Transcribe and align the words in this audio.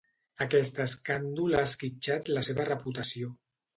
Aquest 0.45 0.79
escàndol 0.85 1.57
ha 1.57 1.61
esquitxat 1.67 2.33
la 2.39 2.47
seva 2.49 2.67
reputació. 2.71 3.31